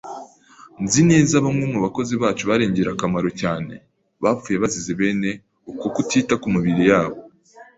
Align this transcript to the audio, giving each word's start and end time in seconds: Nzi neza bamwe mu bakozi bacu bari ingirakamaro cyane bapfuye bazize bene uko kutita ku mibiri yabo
Nzi 0.83 1.01
neza 1.11 1.35
bamwe 1.45 1.65
mu 1.71 1.79
bakozi 1.85 2.13
bacu 2.23 2.43
bari 2.49 2.63
ingirakamaro 2.65 3.29
cyane 3.41 3.73
bapfuye 4.23 4.57
bazize 4.63 4.91
bene 4.99 5.31
uko 5.71 5.85
kutita 5.95 6.33
ku 6.41 6.47
mibiri 6.55 6.83
yabo 6.91 7.19